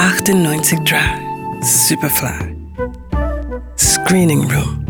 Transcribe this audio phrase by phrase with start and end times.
[0.00, 2.56] 98.3 Superfly.
[3.76, 4.86] Screening Room.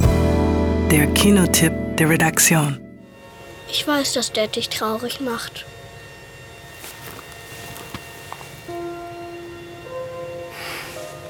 [0.88, 2.78] Der Kinotipp der Redaktion.
[3.68, 5.66] Ich weiß, dass Dad dich traurig macht.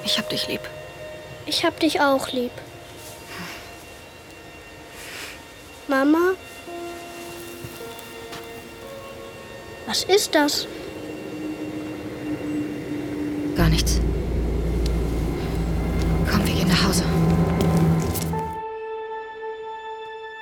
[0.04, 0.60] Ich hab dich lieb.
[1.46, 2.52] Ich hab dich auch lieb.
[5.88, 6.34] Mama?
[9.86, 10.66] Was ist das?
[13.56, 14.00] Gar nichts.
[16.30, 17.04] Komm, wir gehen nach Hause.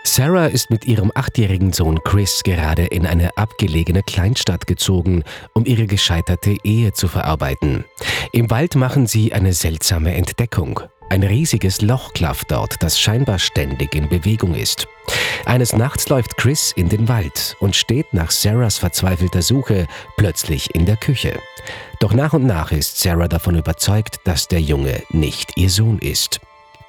[0.05, 5.87] Sarah ist mit ihrem achtjährigen Sohn Chris gerade in eine abgelegene Kleinstadt gezogen, um ihre
[5.87, 7.85] gescheiterte Ehe zu verarbeiten.
[8.33, 10.80] Im Wald machen sie eine seltsame Entdeckung.
[11.11, 14.87] Ein riesiges Loch klafft dort, das scheinbar ständig in Bewegung ist.
[15.47, 20.85] Eines Nachts läuft Chris in den Wald und steht nach Sarahs verzweifelter Suche plötzlich in
[20.85, 21.39] der Küche.
[22.01, 26.41] Doch nach und nach ist Sarah davon überzeugt, dass der Junge nicht ihr Sohn ist.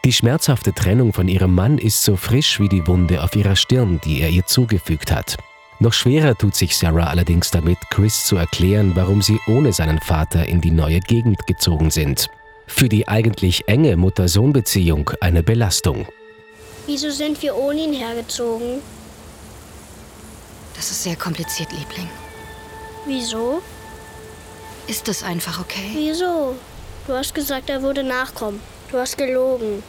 [0.06, 4.02] Die schmerzhafte Trennung von ihrem Mann ist so frisch wie die Wunde auf ihrer Stirn,
[4.04, 5.38] die er ihr zugefügt hat.
[5.80, 10.46] Noch schwerer tut sich Sarah allerdings damit, Chris zu erklären, warum sie ohne seinen Vater
[10.46, 12.30] in die neue Gegend gezogen sind.
[12.70, 16.08] Für die eigentlich enge Mutter-Sohn-Beziehung eine Belastung.
[16.86, 18.82] Wieso sind wir ohne ihn hergezogen?
[20.76, 22.08] Das ist sehr kompliziert, Liebling.
[23.06, 23.62] Wieso?
[24.88, 25.92] Ist es einfach okay?
[25.94, 26.56] Wieso?
[27.06, 28.62] Du hast gesagt, er würde nachkommen.
[28.92, 29.84] Du hast gelogen.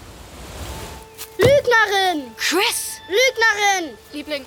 [1.39, 2.33] Lügnerin!
[2.37, 3.01] Chris!
[3.09, 3.97] Lügnerin!
[4.13, 4.45] Liebling,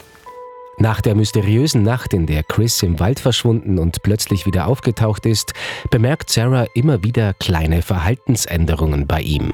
[0.84, 5.54] Nach der mysteriösen Nacht, in der Chris im Wald verschwunden und plötzlich wieder aufgetaucht ist,
[5.90, 9.54] bemerkt Sarah immer wieder kleine Verhaltensänderungen bei ihm.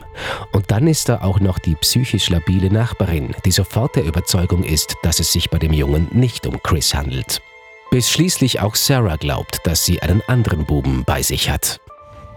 [0.53, 4.95] Und dann ist da auch noch die psychisch labile Nachbarin, die sofort der Überzeugung ist,
[5.03, 7.43] dass es sich bei dem Jungen nicht um Chris handelt.
[7.91, 11.79] Bis schließlich auch Sarah glaubt, dass sie einen anderen Buben bei sich hat.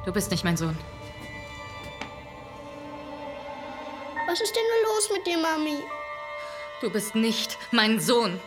[0.05, 0.77] du bist nicht mein Sohn.
[4.29, 5.79] Was ist denn nur los mit dir, Mami?
[6.83, 8.39] Du bist nicht mein Sohn.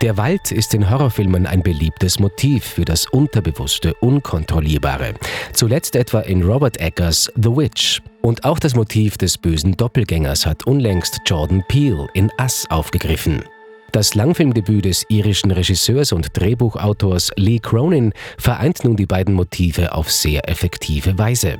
[0.00, 5.14] Der Wald ist in Horrorfilmen ein beliebtes Motiv für das Unterbewusste, Unkontrollierbare.
[5.52, 8.00] Zuletzt etwa in Robert Eggers The Witch.
[8.22, 13.42] Und auch das Motiv des bösen Doppelgängers hat unlängst Jordan Peele in Us aufgegriffen.
[13.90, 20.12] Das Langfilmdebüt des irischen Regisseurs und Drehbuchautors Lee Cronin vereint nun die beiden Motive auf
[20.12, 21.58] sehr effektive Weise.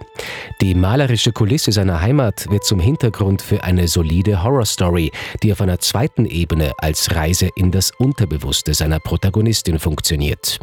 [0.60, 5.10] Die malerische Kulisse seiner Heimat wird zum Hintergrund für eine solide Horrorstory,
[5.42, 10.58] die auf einer zweiten Ebene als Reise in das Unterbewusste seiner Protagonistin funktioniert.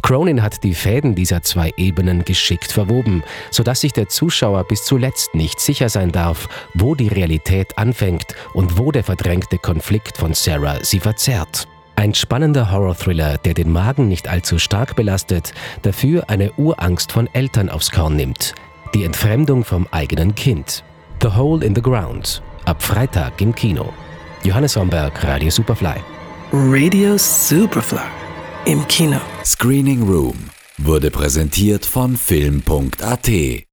[0.00, 5.34] Cronin hat die Fäden dieser zwei Ebenen geschickt verwoben, sodass sich der Zuschauer bis zuletzt
[5.34, 10.82] nicht sicher sein darf, wo die Realität anfängt und wo der verdrängte Konflikt von Sarah
[10.82, 11.68] sie verzerrt.
[11.96, 15.52] Ein spannender Horror-Thriller, der den Magen nicht allzu stark belastet,
[15.82, 18.54] dafür eine Urangst von Eltern aufs Korn nimmt.
[18.94, 20.84] Die Entfremdung vom eigenen Kind.
[21.20, 22.42] The Hole in the Ground.
[22.64, 23.92] Ab Freitag im Kino.
[24.42, 25.96] Johannes Romberg, Radio Superfly.
[26.52, 28.00] Radio Superfly.
[28.64, 29.20] Im Kino.
[29.44, 30.36] Screening Room
[30.78, 33.71] wurde präsentiert von Film.at